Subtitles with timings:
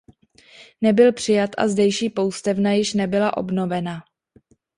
[0.81, 4.01] Nebyl přijat a zdejší poustevna již nebyla obnovena.